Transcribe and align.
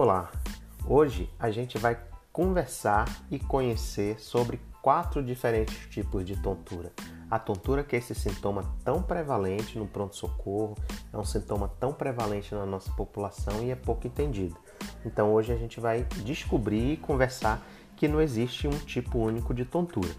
Olá, 0.00 0.30
hoje 0.86 1.28
a 1.40 1.50
gente 1.50 1.76
vai 1.76 1.98
conversar 2.32 3.04
e 3.32 3.36
conhecer 3.36 4.20
sobre 4.20 4.60
quatro 4.80 5.20
diferentes 5.20 5.76
tipos 5.88 6.24
de 6.24 6.40
tontura. 6.40 6.92
A 7.28 7.36
tontura 7.36 7.82
que 7.82 7.96
é 7.96 7.98
esse 7.98 8.14
sintoma 8.14 8.62
tão 8.84 9.02
prevalente 9.02 9.76
no 9.76 9.88
pronto-socorro, 9.88 10.76
é 11.12 11.18
um 11.18 11.24
sintoma 11.24 11.66
tão 11.80 11.92
prevalente 11.92 12.54
na 12.54 12.64
nossa 12.64 12.92
população 12.92 13.60
e 13.60 13.72
é 13.72 13.74
pouco 13.74 14.06
entendido. 14.06 14.56
Então 15.04 15.32
hoje 15.32 15.52
a 15.52 15.56
gente 15.56 15.80
vai 15.80 16.04
descobrir 16.24 16.92
e 16.92 16.96
conversar 16.96 17.60
que 17.96 18.06
não 18.06 18.20
existe 18.20 18.68
um 18.68 18.78
tipo 18.78 19.18
único 19.18 19.52
de 19.52 19.64
tontura. 19.64 20.14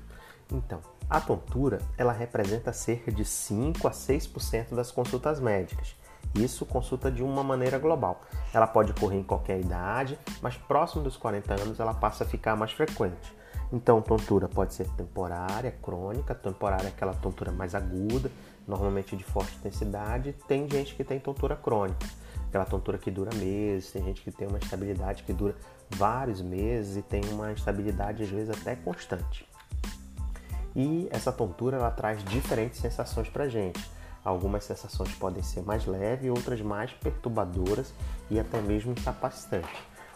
Então, 0.52 0.82
a 1.09 1.21
tontura 1.21 1.80
ela 1.98 2.11
representa 2.11 2.73
cerca 2.73 3.14
de 3.14 3.23
5 3.23 3.88
a 3.88 3.91
6% 3.91 4.75
das 4.75 4.91
consultas 4.91 5.39
médicas. 5.39 5.96
Isso 6.36 6.65
consulta 6.65 7.11
de 7.11 7.24
uma 7.24 7.43
maneira 7.43 7.79
global. 7.79 8.21
Ela 8.54 8.68
pode 8.68 8.92
ocorrer 8.92 9.19
em 9.19 9.24
qualquer 9.24 9.60
idade, 9.60 10.18
mas 10.42 10.55
próximo 10.55 11.04
dos 11.04 11.18
40 11.18 11.54
anos 11.61 11.79
ela 11.79 11.93
passa 11.93 12.24
a 12.24 12.28
ficar 12.28 12.55
mais 12.55 12.71
frequente. 12.71 13.33
Então, 13.71 14.02
tontura 14.02 14.47
pode 14.47 14.74
ser 14.74 14.88
temporária, 14.89 15.71
crônica, 15.82 16.33
temporária 16.33 16.88
é 16.88 16.89
aquela 16.89 17.14
tontura 17.14 17.52
mais 17.52 17.75
aguda, 17.75 18.32
normalmente 18.68 19.15
de 19.15 19.24
forte 19.24 19.55
intensidade. 19.57 20.33
Tem 20.47 20.68
gente 20.69 20.96
que 20.96 21.04
tem 21.04 21.19
tontura 21.19 21.55
crônica, 21.55 22.07
aquela 22.47 22.66
tontura 22.66 22.97
que 22.97 23.11
dura 23.11 23.30
meses, 23.36 23.91
tem 23.91 24.04
gente 24.04 24.21
que 24.21 24.32
tem 24.32 24.47
uma 24.47 24.57
estabilidade 24.57 25.24
que 25.24 25.33
dura 25.33 25.55
vários 25.91 26.41
meses 26.41 26.97
e 26.97 27.02
tem 27.04 27.21
uma 27.32 27.52
estabilidade 27.52 28.24
às 28.24 28.30
vezes 28.30 28.50
até 28.50 28.75
constante. 28.75 29.47
E 30.75 31.07
essa 31.11 31.32
tontura 31.32 31.77
ela 31.77 31.91
traz 31.91 32.23
diferentes 32.23 32.80
sensações 32.80 33.30
para 33.30 33.47
gente. 33.47 33.80
Algumas 34.23 34.64
sensações 34.64 35.14
podem 35.16 35.41
ser 35.41 35.61
mais 35.61 35.85
leves, 35.85 36.30
outras 36.30 36.61
mais 36.61 36.91
perturbadoras 36.94 37.94
e 38.30 38.39
até 38.39 38.61
mesmo 38.61 38.91
incapacitantes. 38.91 39.69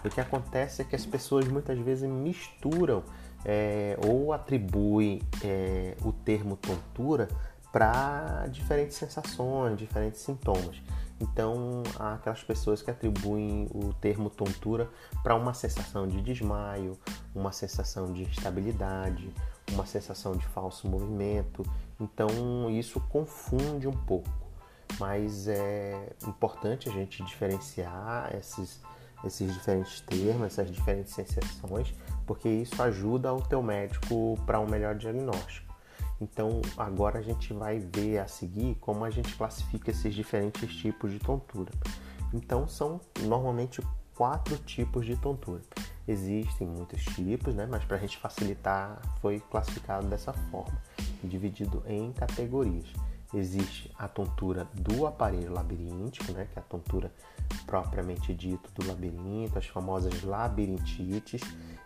O 0.04 0.10
que 0.10 0.20
acontece 0.20 0.82
é 0.82 0.86
que 0.86 0.96
as 0.96 1.06
pessoas 1.06 1.48
muitas 1.48 1.80
vezes 1.80 2.10
misturam 2.10 3.04
é, 3.46 3.98
ou 4.06 4.34
atribuem 4.34 5.22
é, 5.44 5.96
o 6.04 6.12
termo 6.12 6.58
tontura 6.58 7.30
para 7.72 8.48
diferentes 8.52 8.98
sensações, 8.98 9.78
diferentes 9.78 10.22
sintomas. 10.22 10.82
Então, 11.24 11.84
há 11.98 12.16
aquelas 12.16 12.44
pessoas 12.44 12.82
que 12.82 12.92
atribuem 12.92 13.70
o 13.74 13.94
termo 13.94 14.30
tontura 14.30 14.90
para 15.24 15.34
uma 15.36 15.54
sensação 15.54 16.06
de 16.06 16.22
desmaio, 16.22 16.98
uma 17.34 17.54
sensação 17.54 18.12
de 18.12 18.24
instabilidade, 18.24 19.34
uma 19.72 19.86
sensação 19.86 20.34
de 20.36 20.46
falso 20.48 20.86
movimento. 20.86 21.64
Então, 21.98 22.28
isso 22.70 23.00
confunde 23.10 23.88
um 23.88 23.94
pouco. 23.94 24.30
Mas 25.00 25.48
é 25.48 26.14
importante 26.28 26.90
a 26.90 26.92
gente 26.92 27.24
diferenciar 27.24 28.36
esses, 28.36 28.82
esses 29.24 29.54
diferentes 29.54 30.02
termos, 30.02 30.48
essas 30.48 30.70
diferentes 30.70 31.14
sensações, 31.14 31.94
porque 32.28 32.50
isso 32.50 32.82
ajuda 32.84 33.34
o 33.34 33.42
teu 33.42 33.64
médico 33.64 34.38
para 34.46 34.60
um 34.60 34.68
melhor 34.68 34.96
diagnóstico. 34.96 35.73
Então, 36.22 36.62
agora 36.78 37.20
a 37.20 37.22
gente 37.22 37.54
vai 37.54 37.80
ver 37.80 38.20
a 38.20 38.28
seguir 38.28 38.76
como 38.76 39.04
a 39.04 39.10
gente 39.10 39.36
classifica 39.36 39.92
esses 39.92 40.14
diferentes 40.14 40.74
tipos 40.74 41.12
de 41.12 41.20
tontura. 41.20 41.72
Então, 42.34 42.68
são 42.68 43.00
normalmente 43.22 43.82
quatro 44.16 44.58
tipos 44.58 45.06
de 45.06 45.16
tontura. 45.16 45.62
Existem 46.08 46.68
muitos 46.68 47.04
tipos, 47.04 47.54
né? 47.56 47.68
mas 47.70 47.84
para 47.86 47.98
a 47.98 48.00
gente 48.00 48.18
facilitar, 48.18 49.02
foi 49.22 49.40
classificado 49.40 50.08
dessa 50.08 50.34
forma, 50.34 50.82
dividido 51.24 51.84
em 51.88 52.12
categorias. 52.12 52.86
Existe 53.34 53.90
a 53.98 54.08
tontura 54.08 54.68
do 54.74 55.08
aparelho 55.08 55.52
labiríntico, 55.52 56.32
né? 56.34 56.48
que 56.52 56.60
é 56.60 56.62
a 56.62 56.66
tontura 56.66 57.12
propriamente 57.66 58.34
dito 58.34 58.70
do 58.74 58.88
labirinto, 58.88 59.58
as 59.58 59.66
famosas 59.66 60.24
labirintites. 60.24 61.42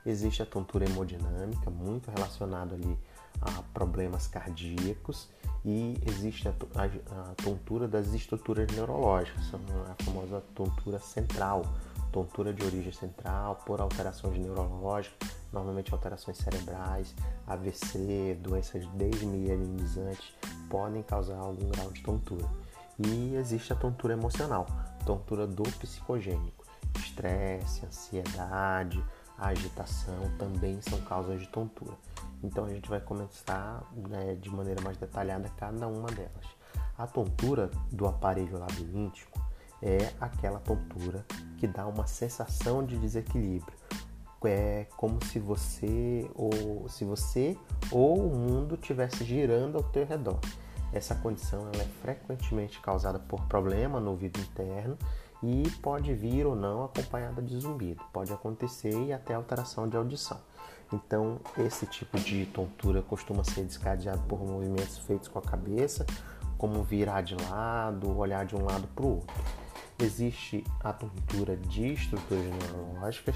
Existe 0.06 0.42
a 0.42 0.46
tontura 0.46 0.86
hemodinâmica, 0.86 1.70
muito 1.70 2.12
relacionado 2.12 2.76
ali 2.76 2.98
a 3.42 3.64
problemas 3.74 4.28
cardíacos 4.28 5.30
e 5.66 5.98
existe 6.06 6.48
a, 6.48 6.54
a, 6.76 7.32
a 7.32 7.36
tontura 7.36 7.88
das 7.88 8.14
estruturas 8.14 8.68
neurológicas, 8.74 9.44
a 9.54 10.04
famosa 10.04 10.42
tontura 10.56 11.00
central, 11.00 11.64
tontura 12.12 12.54
de 12.54 12.64
origem 12.64 12.92
central 12.92 13.62
por 13.66 13.82
alterações 13.82 14.38
neurológicas, 14.40 15.30
normalmente 15.52 15.94
alterações 15.94 16.38
cerebrais, 16.38 17.14
AVC, 17.46 18.38
doenças 18.42 18.86
desmielinizantes 18.88 20.34
podem 20.70 21.04
causar 21.04 21.38
algum 21.38 21.70
grau 21.70 21.92
de 21.92 22.02
tontura. 22.02 22.46
E 23.00 23.36
existe 23.36 23.72
a 23.74 23.76
tontura 23.76 24.14
emocional, 24.14 24.66
tontura 25.06 25.46
do 25.46 25.64
psicogênico, 25.64 26.66
estresse, 26.98 27.86
ansiedade, 27.86 29.04
agitação 29.38 30.32
também 30.38 30.82
são 30.82 31.00
causas 31.02 31.40
de 31.40 31.48
tontura. 31.48 31.96
Então 32.44 32.66
a 32.66 32.70
gente 32.70 32.90
vai 32.90 33.00
começar 33.00 33.84
né, 33.96 34.36
de 34.36 34.50
maneira 34.50 34.82
mais 34.82 34.98
detalhada 34.98 35.50
cada 35.58 35.88
uma 35.88 36.10
delas. 36.10 36.46
A 36.98 37.06
tontura 37.06 37.70
do 37.92 38.08
aparelho 38.08 38.58
labiríntico 38.58 39.40
é 39.82 40.12
aquela 40.20 40.60
tontura 40.60 41.26
que 41.58 41.68
dá 41.68 41.86
uma 41.86 42.08
sensação 42.08 42.86
de 42.86 42.98
desequilíbrio. 42.98 43.78
É 44.46 44.86
como 44.96 45.24
se 45.26 45.40
você 45.40 46.30
ou 46.34 46.88
se 46.88 47.04
você 47.04 47.58
ou 47.92 48.18
o 48.18 48.36
mundo 48.36 48.76
estivesse 48.76 49.26
girando 49.26 49.78
ao 49.78 49.84
teu 49.84 50.06
redor. 50.06 50.40
Essa 50.94 51.16
condição 51.16 51.70
é 51.74 51.84
frequentemente 52.02 52.80
causada 52.80 53.20
por 53.20 53.42
problema 53.48 54.00
no 54.00 54.12
ouvido 54.12 54.40
interno 54.40 54.98
e 55.44 55.70
pode 55.82 56.14
vir 56.14 56.46
ou 56.46 56.56
não 56.56 56.86
acompanhada 56.86 57.42
de 57.42 57.58
zumbido. 57.60 58.04
Pode 58.14 58.32
acontecer 58.32 58.94
e 59.06 59.12
até 59.12 59.34
alteração 59.34 59.88
de 59.88 59.98
audição. 59.98 60.40
Então, 60.92 61.40
esse 61.58 61.86
tipo 61.86 62.18
de 62.20 62.46
tontura 62.46 63.02
costuma 63.02 63.44
ser 63.44 63.66
descadeado 63.66 64.22
por 64.24 64.40
movimentos 64.40 64.98
feitos 65.00 65.28
com 65.28 65.40
a 65.40 65.42
cabeça, 65.42 66.06
como 66.58 66.82
virar 66.84 67.22
de 67.22 67.36
lado, 67.50 68.18
olhar 68.18 68.46
de 68.46 68.56
um 68.56 68.64
lado 68.64 68.88
para 68.96 69.06
o 69.06 69.16
outro. 69.16 69.36
Existe 70.00 70.64
a 70.82 70.94
tontura 70.94 71.58
de 71.58 71.94
estruturas 71.94 72.46
neurológicas, 72.46 73.36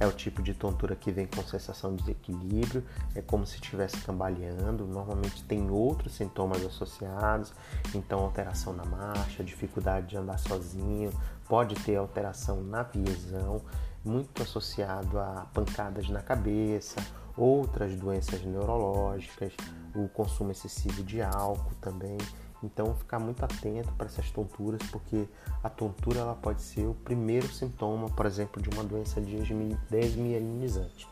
é 0.00 0.06
o 0.06 0.12
tipo 0.12 0.42
de 0.42 0.54
tontura 0.54 0.96
que 0.96 1.10
vem 1.10 1.26
com 1.26 1.42
sensação 1.42 1.94
de 1.94 2.02
desequilíbrio, 2.02 2.82
é 3.14 3.20
como 3.20 3.46
se 3.46 3.56
estivesse 3.56 3.98
cambaleando. 3.98 4.86
Normalmente 4.86 5.44
tem 5.44 5.70
outros 5.70 6.14
sintomas 6.14 6.64
associados, 6.64 7.52
então 7.94 8.20
alteração 8.20 8.72
na 8.72 8.86
marcha, 8.86 9.44
dificuldade 9.44 10.06
de 10.06 10.16
andar 10.16 10.38
sozinho, 10.38 11.12
pode 11.46 11.74
ter 11.74 11.96
alteração 11.96 12.62
na 12.62 12.82
visão, 12.84 13.60
muito 14.02 14.42
associado 14.42 15.18
a 15.18 15.46
pancadas 15.52 16.08
na 16.08 16.22
cabeça, 16.22 17.04
outras 17.36 17.94
doenças 17.94 18.42
neurológicas, 18.42 19.52
o 19.94 20.08
consumo 20.08 20.52
excessivo 20.52 21.02
de 21.02 21.20
álcool 21.20 21.74
também. 21.80 22.16
Então, 22.62 22.94
ficar 22.94 23.18
muito 23.18 23.44
atento 23.44 23.92
para 23.92 24.06
essas 24.06 24.30
tonturas, 24.30 24.80
porque 24.90 25.28
a 25.62 25.68
tontura 25.68 26.20
ela 26.20 26.34
pode 26.34 26.62
ser 26.62 26.86
o 26.86 26.94
primeiro 26.94 27.46
sintoma, 27.48 28.08
por 28.08 28.26
exemplo, 28.26 28.60
de 28.60 28.68
uma 28.70 28.82
doença 28.82 29.20
desmielinizante. 29.20 31.06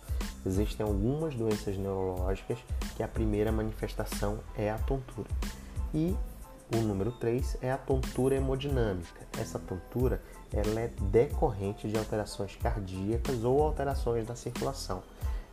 Existem 0.44 0.84
algumas 0.86 1.34
doenças 1.34 1.76
neurológicas 1.76 2.58
que 2.96 3.02
a 3.02 3.08
primeira 3.08 3.52
manifestação 3.52 4.38
é 4.56 4.70
a 4.70 4.78
tontura. 4.78 5.28
E 5.94 6.16
o 6.74 6.78
número 6.78 7.12
3 7.12 7.58
é 7.62 7.70
a 7.70 7.78
tontura 7.78 8.34
hemodinâmica. 8.34 9.26
Essa 9.38 9.58
tontura 9.58 10.20
ela 10.52 10.80
é 10.80 10.90
decorrente 11.10 11.88
de 11.88 11.96
alterações 11.96 12.56
cardíacas 12.56 13.44
ou 13.44 13.62
alterações 13.62 14.26
da 14.26 14.34
circulação. 14.34 15.02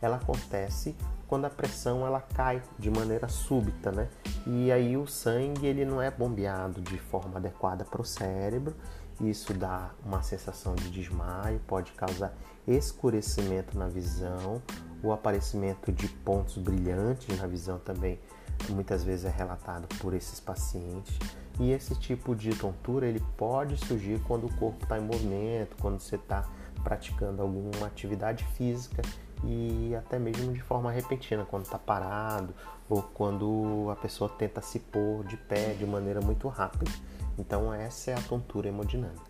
Ela 0.04 0.16
acontece 0.16 0.94
quando 1.26 1.46
a 1.46 1.50
pressão 1.50 2.06
ela 2.06 2.20
cai 2.20 2.62
de 2.78 2.90
maneira 2.90 3.26
súbita, 3.26 3.90
né? 3.90 4.08
E 4.46 4.70
aí 4.70 4.98
o 4.98 5.06
sangue 5.06 5.66
ele 5.66 5.86
não 5.86 6.02
é 6.02 6.10
bombeado 6.10 6.82
de 6.82 6.98
forma 6.98 7.38
adequada 7.38 7.86
para 7.86 8.02
o 8.02 8.04
cérebro. 8.04 8.76
Isso 9.18 9.54
dá 9.54 9.92
uma 10.04 10.22
sensação 10.22 10.74
de 10.74 10.90
desmaio, 10.90 11.58
pode 11.66 11.92
causar 11.92 12.34
escurecimento 12.68 13.78
na 13.78 13.88
visão, 13.88 14.60
o 15.02 15.10
aparecimento 15.10 15.90
de 15.90 16.06
pontos 16.08 16.58
brilhantes 16.58 17.38
na 17.38 17.46
visão 17.46 17.78
também 17.78 18.20
muitas 18.68 19.02
vezes 19.02 19.24
é 19.24 19.30
relatado 19.30 19.88
por 19.98 20.12
esses 20.12 20.38
pacientes. 20.38 21.18
E 21.58 21.70
esse 21.70 21.94
tipo 21.94 22.34
de 22.34 22.54
tontura 22.54 23.06
ele 23.06 23.22
pode 23.38 23.78
surgir 23.86 24.20
quando 24.26 24.46
o 24.46 24.54
corpo 24.56 24.82
está 24.82 24.98
em 24.98 25.02
movimento, 25.02 25.76
quando 25.80 25.98
você 25.98 26.16
está 26.16 26.46
praticando 26.82 27.40
alguma 27.40 27.86
atividade 27.86 28.44
física 28.56 29.02
e 29.46 29.94
até 29.94 30.18
mesmo 30.18 30.52
de 30.52 30.60
forma 30.60 30.90
repentina, 30.90 31.44
quando 31.44 31.64
está 31.64 31.78
parado 31.78 32.54
ou 32.88 33.02
quando 33.02 33.88
a 33.90 33.96
pessoa 33.96 34.28
tenta 34.28 34.60
se 34.60 34.78
pôr 34.78 35.24
de 35.24 35.36
pé 35.36 35.74
de 35.74 35.86
maneira 35.86 36.20
muito 36.20 36.48
rápida. 36.48 36.90
Então 37.38 37.72
essa 37.72 38.10
é 38.10 38.14
a 38.14 38.22
tontura 38.22 38.68
hemodinâmica. 38.68 39.24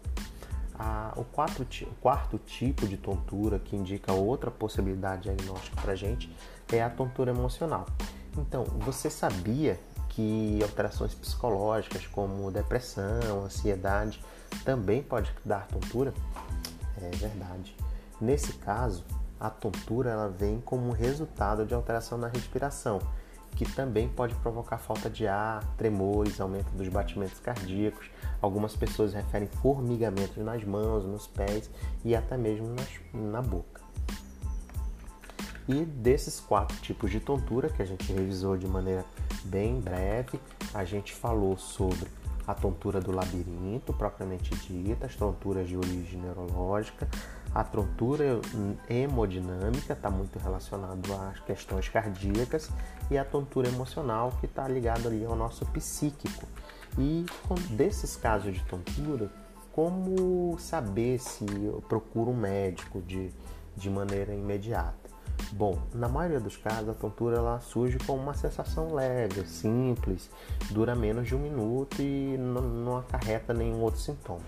o, 1.17 1.25
quarto, 1.25 1.63
o 1.63 1.95
quarto 2.01 2.39
tipo 2.39 2.87
de 2.87 2.97
tontura 2.97 3.59
que 3.59 3.77
indica 3.77 4.13
outra 4.13 4.51
possibilidade 4.51 5.23
diagnóstica 5.23 5.81
para 5.81 5.93
a 5.93 5.97
gente 5.97 6.35
é 6.73 6.83
a 6.83 6.91
tontura 6.91 7.31
emocional. 7.31 7.87
Então, 8.37 8.65
você 8.65 9.09
sabia 9.09 9.79
que 10.09 10.59
alterações 10.63 11.15
psicológicas 11.15 12.07
como 12.07 12.51
depressão, 12.51 13.45
ansiedade 13.45 14.23
também 14.65 15.03
pode 15.03 15.33
dar 15.45 15.67
tontura? 15.67 16.13
É 17.01 17.11
verdade. 17.17 17.77
Nesse 18.21 18.53
caso, 18.55 19.05
a 19.39 19.51
tontura 19.51 20.11
ela 20.11 20.29
vem 20.29 20.61
como 20.61 20.93
resultado 20.93 21.67
de 21.67 21.75
alteração 21.75 22.17
na 22.17 22.29
respiração, 22.29 23.01
que 23.55 23.65
também 23.65 24.09
pode 24.09 24.35
provocar 24.37 24.79
falta 24.79 25.09
de 25.09 25.27
ar, 25.27 25.65
tremores, 25.77 26.41
aumento 26.41 26.71
dos 26.73 26.89
batimentos 26.89 27.39
cardíacos. 27.41 28.11
Algumas 28.41 28.77
pessoas 28.77 29.15
referem 29.15 29.49
formigamentos 29.63 30.37
nas 30.43 30.65
mãos, 30.65 31.05
nos 31.05 31.27
pés 31.27 31.71
e 32.05 32.17
até 32.17 32.37
mesmo 32.37 32.69
nas, 32.69 32.89
na 33.13 33.41
boca. 33.41 33.83
E 35.67 35.85
desses 35.85 36.41
quatro 36.41 36.77
tipos 36.79 37.11
de 37.11 37.21
tontura 37.21 37.71
que 37.71 37.81
a 37.81 37.87
gente 37.87 38.13
revisou 38.13 38.57
de 38.57 38.67
maneira 38.67 39.05
bem 39.45 39.81
breve, 39.81 40.39
a 40.75 40.85
gente 40.85 41.15
falou 41.15 41.57
sobre 41.57 42.07
a 42.47 42.53
tontura 42.53 43.01
do 43.01 43.11
labirinto, 43.11 43.93
propriamente 43.93 44.55
dita, 44.57 45.07
as 45.07 45.17
tonturas 45.17 45.67
de 45.67 45.77
origem 45.77 46.21
neurológica, 46.21 47.09
a 47.55 47.63
tontura 47.63 48.41
hemodinâmica 48.91 49.93
está 49.93 50.11
muito 50.11 50.39
relacionado 50.41 51.15
às 51.15 51.39
questões 51.41 51.89
cardíacas 51.89 52.69
e 53.09 53.17
a 53.17 53.25
tontura 53.25 53.69
emocional 53.69 54.33
que 54.41 54.47
está 54.47 54.67
ligado 54.67 55.07
ali 55.07 55.25
ao 55.25 55.37
nosso 55.37 55.65
psíquico. 55.67 56.47
E 56.99 57.25
desses 57.71 58.17
casos 58.17 58.55
de 58.55 58.65
tontura, 58.65 59.31
como 59.73 60.59
saber 60.59 61.19
se 61.19 61.45
eu 61.45 61.83
procuro 61.89 62.33
um 62.33 62.37
médico 62.37 63.01
de, 63.01 63.33
de 63.77 63.89
maneira 63.89 64.35
imediata? 64.35 65.05
Bom, 65.53 65.79
na 65.93 66.09
maioria 66.09 66.41
dos 66.41 66.57
casos 66.57 66.89
a 66.89 66.95
tontura 66.95 67.37
ela 67.37 67.61
surge 67.61 67.99
com 67.99 68.17
uma 68.17 68.35
sensação 68.35 68.93
leve, 68.93 69.47
simples, 69.47 70.31
dura 70.71 70.95
menos 70.95 71.29
de 71.29 71.35
um 71.35 71.39
minuto 71.39 72.01
e 72.01 72.37
não 72.37 72.99
acarreta 72.99 73.55
nenhum 73.55 73.81
outro 73.81 74.01
sintoma. 74.01 74.43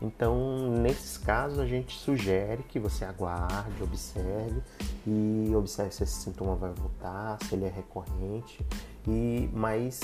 Então, 0.00 0.70
nesses 0.80 1.18
casos, 1.18 1.58
a 1.58 1.66
gente 1.66 1.96
sugere 1.98 2.62
que 2.62 2.78
você 2.78 3.04
aguarde, 3.04 3.82
observe 3.82 4.62
e 5.06 5.52
observe 5.54 5.92
se 5.92 6.04
esse 6.04 6.22
sintoma 6.22 6.54
vai 6.56 6.72
voltar, 6.72 7.38
se 7.44 7.54
ele 7.54 7.66
é 7.66 7.68
recorrente. 7.68 8.64
E 9.06 9.48
mas 9.52 10.00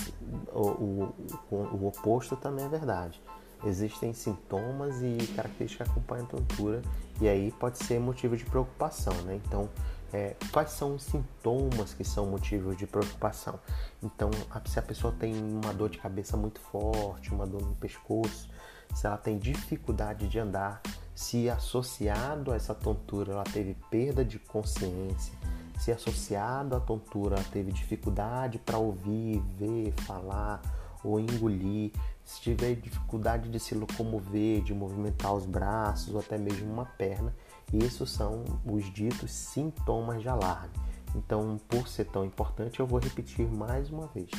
o, 0.52 1.12
o, 1.50 1.56
o 1.56 1.86
oposto 1.86 2.36
também 2.36 2.64
é 2.64 2.68
verdade. 2.68 3.22
Existem 3.64 4.12
sintomas 4.12 5.02
e 5.02 5.16
características 5.34 5.88
que 5.88 5.92
acompanham 5.92 6.26
a 6.26 6.28
tontura 6.28 6.82
e 7.20 7.28
aí 7.28 7.50
pode 7.52 7.78
ser 7.78 7.98
motivo 7.98 8.36
de 8.36 8.44
preocupação, 8.44 9.14
né? 9.22 9.40
Então, 9.44 9.68
é, 10.12 10.36
quais 10.52 10.70
são 10.70 10.94
os 10.94 11.02
sintomas 11.02 11.94
que 11.94 12.04
são 12.04 12.26
motivos 12.26 12.76
de 12.76 12.86
preocupação? 12.86 13.58
Então, 14.02 14.30
se 14.66 14.78
a 14.78 14.82
pessoa 14.82 15.12
tem 15.18 15.34
uma 15.34 15.72
dor 15.72 15.88
de 15.88 15.98
cabeça 15.98 16.36
muito 16.36 16.60
forte, 16.60 17.32
uma 17.32 17.46
dor 17.46 17.62
no 17.62 17.74
pescoço, 17.76 18.48
se 18.94 19.06
ela 19.06 19.16
tem 19.16 19.38
dificuldade 19.38 20.28
de 20.28 20.38
andar, 20.38 20.80
se 21.14 21.48
associado 21.48 22.52
a 22.52 22.56
essa 22.56 22.74
tontura 22.74 23.32
ela 23.32 23.44
teve 23.44 23.74
perda 23.90 24.24
de 24.24 24.38
consciência, 24.38 25.32
se 25.78 25.90
associado 25.90 26.76
à 26.76 26.80
tontura 26.80 27.36
ela 27.36 27.44
teve 27.50 27.72
dificuldade 27.72 28.58
para 28.58 28.78
ouvir, 28.78 29.42
ver, 29.58 29.92
falar 30.02 30.60
ou 31.02 31.20
engolir, 31.20 31.92
se 32.24 32.40
tiver 32.40 32.74
dificuldade 32.74 33.48
de 33.48 33.60
se 33.60 33.74
locomover, 33.74 34.60
de 34.62 34.74
movimentar 34.74 35.32
os 35.32 35.46
braços 35.46 36.12
ou 36.12 36.20
até 36.20 36.36
mesmo 36.36 36.72
uma 36.72 36.84
perna, 36.84 37.32
isso 37.72 38.06
são 38.06 38.44
os 38.64 38.92
ditos 38.92 39.30
sintomas 39.30 40.20
de 40.20 40.28
alarme. 40.28 40.74
Então, 41.14 41.58
por 41.68 41.88
ser 41.88 42.06
tão 42.06 42.24
importante, 42.24 42.80
eu 42.80 42.86
vou 42.86 42.98
repetir 42.98 43.46
mais 43.46 43.90
uma 43.90 44.06
vez. 44.08 44.30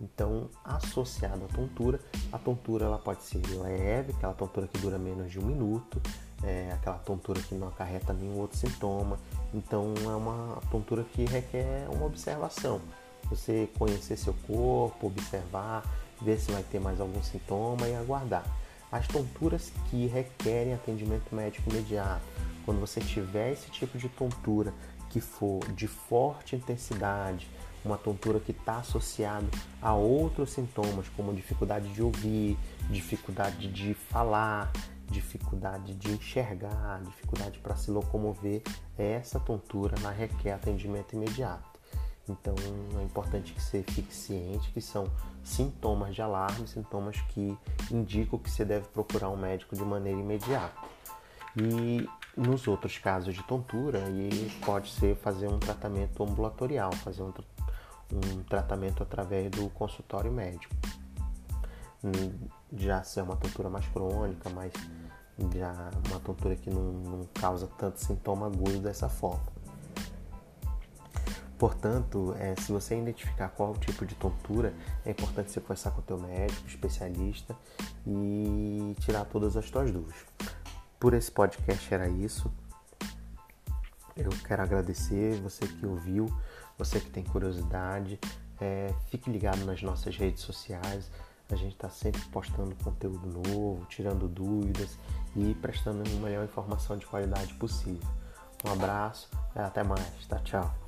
Então, 0.00 0.48
associado 0.64 1.44
à 1.44 1.48
tontura, 1.48 2.00
a 2.32 2.38
tontura 2.38 2.84
ela 2.86 2.98
pode 2.98 3.22
ser 3.22 3.40
leve, 3.62 4.12
aquela 4.12 4.34
tontura 4.34 4.66
que 4.68 4.78
dura 4.78 4.98
menos 4.98 5.30
de 5.30 5.38
um 5.38 5.42
minuto, 5.42 6.00
é 6.42 6.70
aquela 6.72 6.98
tontura 6.98 7.40
que 7.40 7.54
não 7.54 7.68
acarreta 7.68 8.12
nenhum 8.12 8.38
outro 8.38 8.58
sintoma. 8.58 9.18
Então, 9.54 9.94
é 10.04 10.14
uma 10.14 10.60
tontura 10.70 11.04
que 11.04 11.24
requer 11.24 11.88
uma 11.90 12.06
observação. 12.06 12.80
Você 13.30 13.68
conhecer 13.78 14.16
seu 14.16 14.34
corpo, 14.46 15.06
observar, 15.06 15.82
ver 16.20 16.38
se 16.38 16.52
vai 16.52 16.62
ter 16.62 16.78
mais 16.78 17.00
algum 17.00 17.22
sintoma 17.22 17.88
e 17.88 17.94
aguardar. 17.94 18.44
As 18.92 19.08
tonturas 19.08 19.72
que 19.90 20.06
requerem 20.06 20.74
atendimento 20.74 21.34
médico 21.34 21.70
imediato, 21.70 22.22
quando 22.64 22.80
você 22.80 23.00
tiver 23.00 23.52
esse 23.52 23.70
tipo 23.70 23.98
de 23.98 24.08
tontura 24.08 24.72
que 25.10 25.20
for 25.20 25.60
de 25.72 25.86
forte 25.86 26.56
intensidade, 26.56 27.48
uma 27.84 27.96
tontura 27.96 28.40
que 28.40 28.50
está 28.50 28.78
associada 28.78 29.46
a 29.80 29.94
outros 29.94 30.50
sintomas, 30.50 31.08
como 31.10 31.32
dificuldade 31.32 31.88
de 31.92 32.02
ouvir, 32.02 32.58
dificuldade 32.90 33.68
de 33.68 33.94
falar, 33.94 34.72
dificuldade 35.10 35.94
de 35.94 36.12
enxergar, 36.12 37.00
dificuldade 37.04 37.58
para 37.60 37.76
se 37.76 37.90
locomover, 37.90 38.62
essa 38.98 39.38
tontura 39.38 39.94
ela 40.00 40.10
requer 40.10 40.52
atendimento 40.52 41.14
imediato. 41.14 41.76
Então 42.28 42.54
é 42.98 43.04
importante 43.04 43.52
que 43.52 43.62
você 43.62 43.84
fique 43.84 44.12
ciente 44.12 44.72
que 44.72 44.80
são 44.80 45.06
sintomas 45.44 46.12
de 46.12 46.20
alarme, 46.20 46.66
sintomas 46.66 47.20
que 47.28 47.56
indicam 47.90 48.38
que 48.38 48.50
você 48.50 48.64
deve 48.64 48.88
procurar 48.88 49.30
um 49.30 49.36
médico 49.36 49.76
de 49.76 49.82
maneira 49.82 50.18
imediata. 50.18 50.74
E 51.56 52.08
nos 52.36 52.68
outros 52.68 52.98
casos 52.98 53.34
de 53.34 53.42
tontura, 53.42 54.04
aí 54.04 54.50
pode 54.64 54.90
ser 54.90 55.16
fazer 55.16 55.48
um 55.48 55.58
tratamento 55.58 56.22
ambulatorial, 56.22 56.92
fazer 56.92 57.22
um 57.22 57.32
um 58.12 58.42
tratamento 58.44 59.02
através 59.02 59.50
do 59.50 59.68
consultório 59.70 60.30
médico. 60.30 60.74
Hum, 62.04 62.48
já 62.76 63.02
se 63.02 63.18
é 63.18 63.22
uma 63.22 63.36
tontura 63.36 63.68
mais 63.68 63.86
crônica, 63.88 64.48
mas 64.50 64.72
já 65.54 65.90
uma 66.08 66.20
tontura 66.20 66.54
que 66.56 66.70
não, 66.70 66.92
não 66.92 67.28
causa 67.34 67.68
tanto 67.78 68.00
sintoma 68.00 68.46
agudo 68.46 68.78
dessa 68.78 69.08
forma. 69.08 69.56
Portanto, 71.58 72.34
é, 72.38 72.54
se 72.60 72.70
você 72.70 72.98
identificar 72.98 73.48
qual 73.48 73.74
tipo 73.74 74.04
de 74.04 74.14
tontura, 74.14 74.74
é 75.06 75.10
importante 75.10 75.50
você 75.50 75.60
conversar 75.60 75.90
com 75.92 76.00
o 76.00 76.04
teu 76.04 76.18
médico, 76.18 76.68
especialista 76.68 77.56
e 78.06 78.94
tirar 79.00 79.24
todas 79.24 79.56
as 79.56 79.66
suas 79.66 79.90
dúvidas. 79.90 80.26
Por 80.98 81.14
esse 81.14 81.30
podcast 81.30 81.92
era 81.92 82.08
isso. 82.08 82.52
Eu 84.16 84.30
quero 84.46 84.62
agradecer 84.62 85.38
você 85.40 85.66
que 85.66 85.86
ouviu. 85.86 86.26
Você 86.78 87.00
que 87.00 87.10
tem 87.10 87.24
curiosidade, 87.24 88.18
é, 88.60 88.92
fique 89.10 89.30
ligado 89.30 89.64
nas 89.64 89.82
nossas 89.82 90.16
redes 90.16 90.42
sociais. 90.42 91.10
A 91.50 91.54
gente 91.54 91.74
está 91.74 91.88
sempre 91.88 92.20
postando 92.32 92.74
conteúdo 92.82 93.26
novo, 93.26 93.86
tirando 93.86 94.28
dúvidas 94.28 94.98
e 95.34 95.54
prestando 95.54 96.02
a 96.02 96.20
melhor 96.20 96.44
informação 96.44 96.96
de 96.96 97.06
qualidade 97.06 97.54
possível. 97.54 98.08
Um 98.66 98.72
abraço 98.72 99.30
e 99.54 99.58
até 99.58 99.82
mais. 99.84 100.26
Tá, 100.26 100.38
tchau. 100.40 100.85